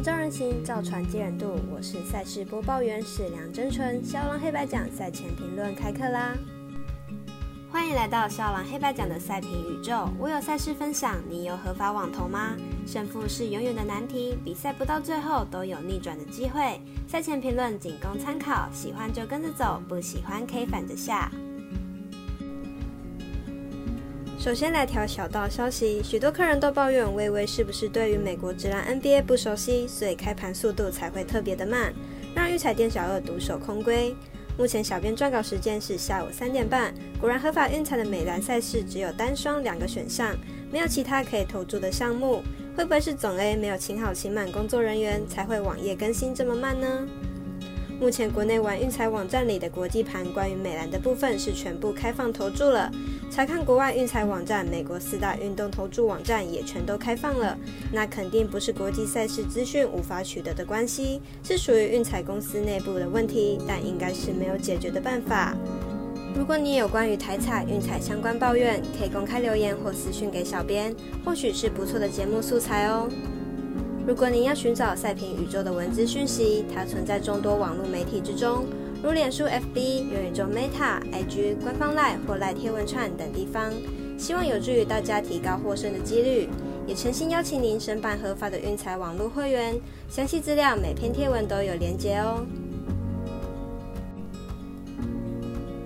[0.00, 1.60] 人招人行，造船接人度。
[1.70, 4.02] 我是赛事播报员史梁真纯。
[4.02, 6.34] 肖郎黑白奖赛前评论开课啦！
[7.70, 10.08] 欢迎来到肖郎黑白奖的赛评宇宙。
[10.18, 12.56] 我有赛事分享，你有合法网投吗？
[12.86, 16.80] 胜负是永远的难题，比赛不到最后都有逆转的机会。
[17.06, 21.30] 赛前评论仅供参考，喜欢就跟着走，不喜欢可以反着下。
[24.40, 31.92] 首先来条小道消息，许多客人都抱怨微微是不是对于美国职篮 NBA 不熟悉，所以开盘速度才会特别的慢，
[32.34, 34.14] 让育彩店小二独守空闺。
[34.56, 40.34] 目前小编撰稿时间是下午三点半，果然合法运彩的美篮赛事只有单双两个选项，
[40.72, 42.42] 没有其他可以投注的项目，
[42.74, 47.06] 会不会是总 A 没有请好请满工作人员，才会网页更新这么慢呢？
[48.00, 52.90] 目前国内玩运彩网站里的国际盘，关于美篮的部分是全部开放投注了。
[53.30, 57.54] 查看国外运彩网站，美国四大运动投注网站也全都开放了。
[57.92, 65.54] 那肯定不是国际赛事资讯无法取得的关系，是属于运彩公司内部的问题，但应该是没有解决的办法。
[66.34, 73.06] 如果你有关于台彩、运彩相关抱怨，可以公开留言或私讯给小编，或许是不错的节目素材哦。
[74.10, 78.66] 如果您要寻找赛评宇宙的文字讯息，它存在众多网络媒体之中，
[79.04, 83.72] 如脸书、FB、元宇宙 Meta、IG、官方 Line 或 lie 贴文串等地方，
[84.18, 86.48] 希望有助于大家提高获胜的几率。
[86.88, 89.76] 也诚心邀请您申办合法的运彩网络会员，
[90.08, 92.44] 详细资料每篇贴文都有连结哦。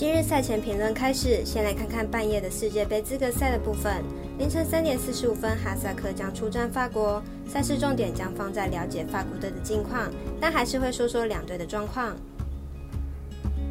[0.00, 4.02] 今日赛前评论开始，先来看看半夜的世界杯资格赛的部分。
[4.38, 7.22] 凌晨三点四十五分，哈萨克将出战法国。
[7.46, 12.16] 赛事重点将放在了解法国队的近况，但还是会说说两队的状况。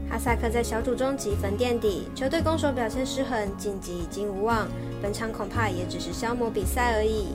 [0.07, 4.67] 哈萨克在小组中积分垫底，球队攻守表现失衡，晋级已经无望。
[5.02, 7.30] 本场恐怕也只是消磨比赛而已。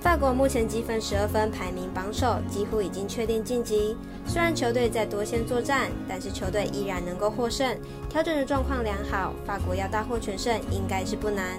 [0.00, 3.96] 法国目前积分十二分，排名榜首，几乎已经确定晋级。
[4.26, 7.76] 虽然球队在多线作战，但是球队依然能够获胜，
[8.08, 9.34] 调整的状况良好。
[9.44, 11.58] 法国要大获全胜，应该是不难。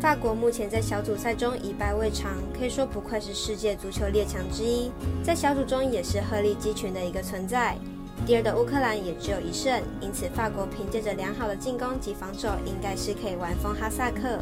[0.00, 4.90] 法国目前在小组赛中一败未尝，可以说不愧是世界足球列强之一，
[5.22, 7.76] 在小组中也是鹤立鸡群的一个存在。
[8.26, 14.40] 第二的乌克兰也只有一胜，因此法国凭借着良好的进攻及防守，应该是可以完封哈萨克，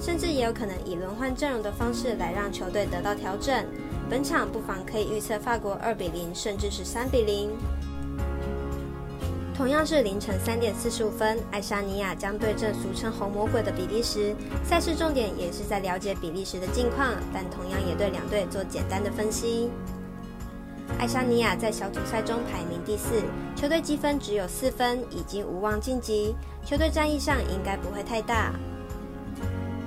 [0.00, 3.64] 甚至也有可能以轮换阵容的方式来让球队得到调整。
[4.08, 7.50] 本场不妨可以预测法国二比零，甚至是三比零。
[9.54, 14.34] 同样是凌晨三点四十五分，爱沙尼亚将对阵俗称“红魔鬼”的比利时。
[14.64, 19.70] 赛事重点也是在了解比利时的近况，但同样也对两队做简单的分析。
[20.98, 23.22] 爱沙尼亚在小组赛中排名第四，
[23.54, 26.34] 球队积分只有四分，已经无望晋级。
[26.64, 28.54] 球队战役上应该不会太大。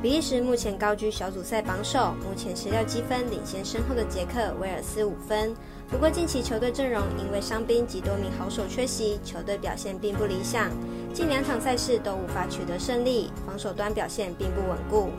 [0.04, 5.56] 比利时目前高居小组赛榜首，目前十六积分领先身后的捷克、威尔斯五分。
[5.90, 10.70] 不过近期球队阵容因为伤兵及多名好手缺席，球队表现并不理想，
[11.14, 15.10] 近两场赛事都无法取得胜利，防守端表现并不稳固。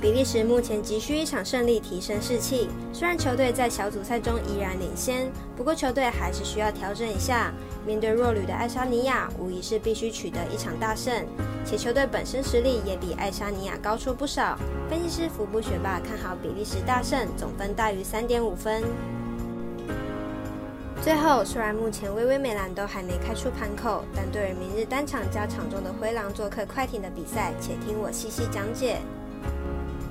[0.00, 7.52] 比利时目前急需一场胜利提升士气，虽然球队在小组赛中依然领先，不过球队还是需要调整一下。
[7.84, 11.12] 面对弱旅的爱沙尼亚，无疑是必须取得一场大胜，
[11.64, 14.58] 且球队本身实力也比爱沙尼亚高出不少。
[14.90, 18.82] 分析师福布学霸看好比利时大胜，总分大于三点五分。
[21.02, 28.98] 最后，虽然目前微微美兰都还没开出盘口，但对于明日单场加场中的灰狼做客快艇的比赛，且听我细细讲解。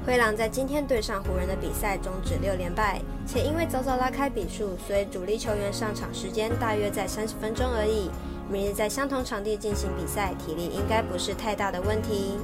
[0.06, 8.10] 灰狼在今天对上湖人的比赛终止六连败，且因为早早拉开比数，所以主力球员上场时间大约在三十分钟而已。
[8.52, 12.38] 明日在相同场地进行比赛，体力应该不是太大的问题。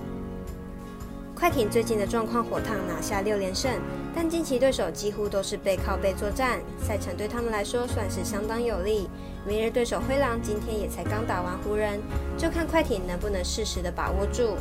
[1.36, 3.70] 快艇最近的状况火烫，拿下六连胜，
[4.16, 9.10] 但近期对手几乎都是背靠背作战，赛程对他们来说算是相当有利。
[9.46, 12.00] 明日对手灰狼今天也才刚打完湖人，
[12.38, 14.56] 就看快艇能不能适时的把握住。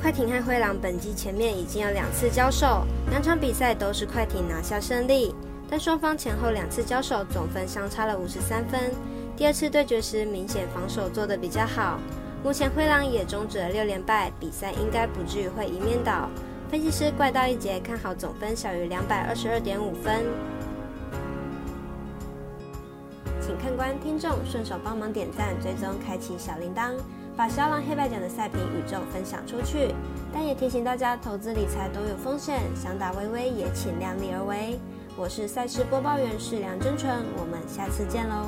[0.00, 5.34] 快艇和灰狼本季前面已经有两次交手，两场比赛都是快艇拿下胜利，
[5.68, 8.92] 但双方前后两次交手总分相差了五十三分。
[9.36, 11.98] 第二次对决时，明显防守做得比较好。
[12.44, 16.28] 目前灰狼也终止了六连败，比赛应该不至于会一面倒。
[16.70, 20.24] 分析师怪盗一节看好总分小于两百二十二点五分，
[23.40, 26.92] 请看官听众顺手帮忙点赞、追踪、开启小铃铛，
[27.36, 29.94] 把肖狼黑白奖的赛评宇宙分享出去。
[30.32, 34.78] 但也提醒大家，投资理财都有风险，想打微微也请量力而为。
[35.16, 38.46] 我是赛事播报员是梁真纯，我们下次见喽。